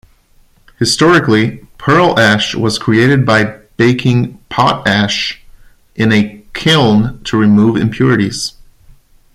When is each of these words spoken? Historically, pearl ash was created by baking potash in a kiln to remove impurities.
Historically, 0.79 1.57
pearl 1.77 2.17
ash 2.19 2.55
was 2.55 2.79
created 2.79 3.23
by 3.23 3.59
baking 3.77 4.39
potash 4.49 5.43
in 5.95 6.11
a 6.11 6.41
kiln 6.55 7.23
to 7.23 7.37
remove 7.37 7.75
impurities. 7.77 8.53